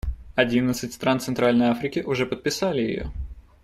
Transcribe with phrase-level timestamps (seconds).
[0.35, 3.11] Одиннадцать стран Центральной Африки уже подписали ее.